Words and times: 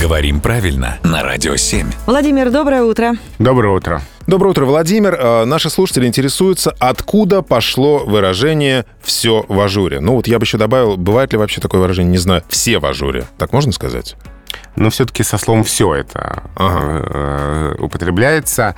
Говорим 0.00 0.40
правильно 0.40 0.98
на 1.02 1.22
Радио 1.22 1.56
7. 1.56 1.90
Владимир, 2.06 2.50
доброе 2.50 2.82
утро. 2.82 3.12
Доброе 3.38 3.74
утро. 3.76 4.00
Доброе 4.26 4.50
утро, 4.50 4.64
Владимир. 4.64 5.14
Э, 5.14 5.44
Наши 5.44 5.68
слушатели 5.68 6.06
интересуются, 6.06 6.74
откуда 6.78 7.42
пошло 7.42 7.98
выражение 7.98 8.86
«все 9.02 9.44
в 9.48 9.60
ажуре». 9.60 10.00
Ну 10.00 10.14
вот 10.14 10.26
я 10.26 10.38
бы 10.38 10.44
еще 10.44 10.56
добавил, 10.56 10.96
бывает 10.96 11.32
ли 11.32 11.38
вообще 11.38 11.60
такое 11.60 11.80
выражение, 11.80 12.12
не 12.12 12.18
знаю, 12.18 12.42
«все 12.48 12.78
в 12.78 12.86
ажуре». 12.86 13.24
Так 13.38 13.52
можно 13.52 13.72
сказать? 13.72 14.16
Но 14.76 14.88
все-таки 14.90 15.22
со 15.22 15.36
словом 15.36 15.64
«все» 15.64 15.94
это 15.94 16.44
э, 16.56 17.74
употребляется. 17.78 18.76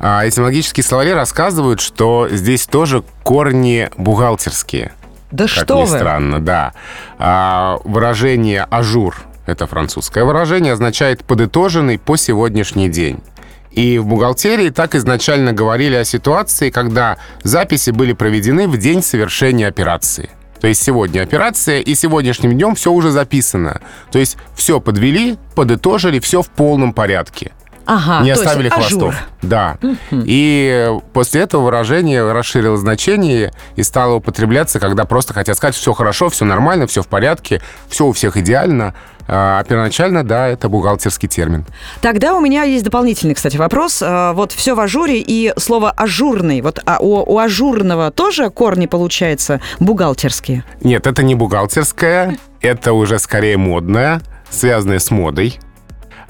А 0.00 0.26
Этимологические 0.26 0.82
словари 0.82 1.10
рассказывают, 1.12 1.80
что 1.80 2.28
здесь 2.30 2.66
тоже 2.66 3.04
корни 3.22 3.90
бухгалтерские. 3.96 4.92
Да 5.30 5.44
Как 5.44 5.52
что 5.52 5.78
ни 5.78 5.82
вы. 5.82 5.98
странно, 5.98 6.40
да. 6.40 6.72
А, 7.18 7.78
выражение 7.84 8.62
«ажур»— 8.64 9.16
это 9.46 9.66
французское 9.66 10.24
выражение, 10.24 10.72
означает 10.72 11.24
«подытоженный 11.24 11.98
по 11.98 12.16
сегодняшний 12.16 12.88
день». 12.88 13.20
И 13.70 13.98
в 13.98 14.06
бухгалтерии 14.06 14.70
так 14.70 14.94
изначально 14.94 15.52
говорили 15.52 15.96
о 15.96 16.04
ситуации, 16.04 16.70
когда 16.70 17.18
записи 17.42 17.90
были 17.90 18.12
проведены 18.12 18.68
в 18.68 18.76
день 18.78 19.02
совершения 19.02 19.66
операции. 19.66 20.30
То 20.60 20.68
есть 20.68 20.82
сегодня 20.82 21.20
операция, 21.22 21.80
и 21.80 21.94
сегодняшним 21.94 22.52
днем 22.52 22.74
все 22.74 22.92
уже 22.92 23.10
записано. 23.10 23.80
То 24.12 24.18
есть 24.18 24.38
все 24.54 24.80
подвели, 24.80 25.36
подытожили, 25.54 26.20
все 26.20 26.40
в 26.40 26.48
полном 26.48 26.94
порядке. 26.94 27.52
Ага, 27.86 28.24
не 28.24 28.32
то 28.34 28.40
есть 28.40 28.46
оставили 28.46 28.68
ажур. 28.68 28.80
хвостов. 28.82 29.14
Да. 29.42 29.78
И 30.10 30.88
после 31.12 31.42
этого 31.42 31.62
выражение 31.64 32.30
расширило 32.32 32.76
значение 32.76 33.52
и 33.76 33.82
стало 33.82 34.14
употребляться, 34.14 34.80
когда 34.80 35.04
просто 35.04 35.34
хотят 35.34 35.56
сказать, 35.56 35.74
все 35.74 35.92
хорошо, 35.92 36.28
все 36.30 36.44
нормально, 36.44 36.86
все 36.86 37.02
в 37.02 37.08
порядке, 37.08 37.60
все 37.88 38.06
у 38.06 38.12
всех 38.12 38.36
идеально. 38.36 38.94
А 39.26 39.64
первоначально, 39.64 40.22
да, 40.22 40.48
это 40.48 40.68
бухгалтерский 40.68 41.28
термин. 41.28 41.64
Тогда 42.02 42.34
у 42.34 42.40
меня 42.40 42.64
есть 42.64 42.84
дополнительный, 42.84 43.34
кстати, 43.34 43.56
вопрос. 43.56 44.02
Э, 44.02 44.32
Вот 44.34 44.52
все 44.52 44.74
в 44.74 44.80
ажуре 44.80 45.18
и 45.18 45.54
слово 45.56 45.90
ажурный. 45.90 46.60
Вот 46.60 46.80
а 46.84 46.98
у, 47.00 47.22
у 47.34 47.38
ажурного 47.38 48.10
тоже 48.10 48.50
корни, 48.50 48.84
получается, 48.84 49.62
бухгалтерские? 49.80 50.62
Нет, 50.82 51.06
это 51.06 51.22
не 51.22 51.34
бухгалтерская, 51.34 52.36
это 52.60 52.92
уже 52.92 53.18
скорее 53.18 53.56
модная, 53.56 54.20
связанная 54.50 54.98
с 54.98 55.10
модой. 55.10 55.58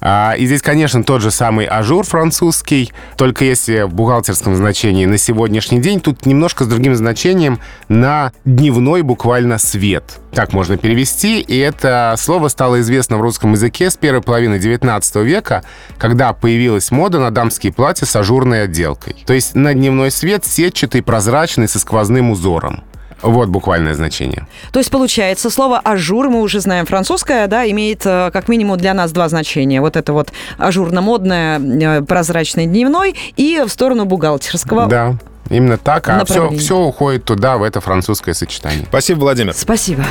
А, 0.01 0.35
и 0.37 0.47
здесь, 0.47 0.63
конечно, 0.63 1.03
тот 1.03 1.23
же 1.23 1.31
самый 1.31 1.67
ажур 1.67 2.05
французский, 2.05 2.93
только 3.17 3.45
если 3.45 3.83
в 3.83 3.95
бухгалтерском 3.95 4.57
значении 4.57 5.07
на 5.07 5.19
сегодняшний 5.19 5.81
день, 5.81 6.01
тут 6.01 6.27
немножко 6.27 6.65
с 6.65 6.67
другим 6.67 6.95
значением 6.95 7.61
на 7.89 8.33
дневной 8.45 9.03
буквально 9.03 9.59
свет. 9.59 10.21
Так 10.33 10.53
можно 10.53 10.77
перевести, 10.77 11.41
и 11.41 11.57
это 11.59 12.15
слово 12.19 12.49
стало 12.49 12.81
известно 12.81 13.19
в 13.19 13.21
русском 13.21 13.53
языке 13.53 13.91
с 13.91 13.97
первой 13.97 14.21
половины 14.21 14.59
19 14.59 15.17
века, 15.17 15.63
когда 15.97 16.33
появилась 16.33 16.91
мода 16.91 17.21
на 17.21 17.31
дамские 17.31 17.73
платья 17.73 18.07
с 18.07 18.17
ажурной 18.17 18.65
отделкой. 18.65 19.17
То 19.27 19.33
есть 19.33 19.55
на 19.55 19.75
дневной 19.75 20.11
свет 20.11 20.45
сетчатый, 20.45 21.03
прозрачный, 21.03 21.69
со 21.69 21.79
сквозным 21.79 22.31
узором. 22.31 22.83
Вот 23.25 23.49
буквальное 23.49 23.95
значение. 23.95 24.47
То 24.71 24.79
есть, 24.79 24.91
получается, 24.91 25.51
слово 25.51 25.79
ажур, 25.79 26.29
мы 26.29 26.41
уже 26.41 26.61
знаем 26.61 26.85
французское, 26.85 27.47
да, 27.47 27.69
имеет 27.71 28.05
э, 28.05 28.31
как 28.33 28.49
минимум 28.49 28.77
для 28.77 28.93
нас 28.93 29.13
два 29.13 29.29
значения. 29.29 29.81
Вот 29.81 29.97
это 29.97 30.13
вот 30.13 30.33
ажурно-модное, 30.59 31.59
э, 31.59 32.03
прозрачный 32.03 32.67
дневной 32.67 33.17
и 33.37 33.63
в 33.67 33.71
сторону 33.71 34.05
бухгалтерского. 34.05 34.87
Да, 34.87 35.17
именно 35.49 35.79
так. 35.79 36.09
А 36.09 36.25
все, 36.25 36.51
все 36.51 36.79
уходит 36.79 37.25
туда, 37.25 37.57
в 37.57 37.63
это 37.63 37.81
французское 37.81 38.35
сочетание. 38.35 38.85
Спасибо, 38.89 39.21
Владимир. 39.21 39.55
Спасибо. 39.55 40.05